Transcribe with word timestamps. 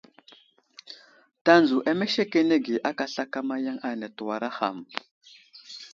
Tanzo 1.45 1.77
amesekenege 1.91 2.75
aka 2.89 3.05
slakama 3.11 3.55
yaŋ 3.65 3.77
ane 3.89 4.07
tewara 4.17 4.49
ham. 4.57 4.77